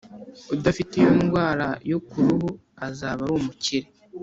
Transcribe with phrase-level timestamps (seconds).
[0.55, 2.49] udafite iyo ndwara yo ku ruhu
[2.87, 3.87] azaba ari umukire